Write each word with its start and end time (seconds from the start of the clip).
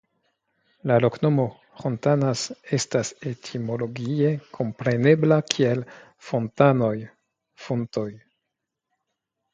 La 0.91 0.95
loknomo 1.03 1.43
"Hontanas" 1.81 2.45
estas 2.79 3.11
etimologie 3.33 4.31
komprenebla 4.59 5.37
kiel 5.55 5.85
"Fontanoj" 6.31 6.95
(fontoj). 7.67 8.11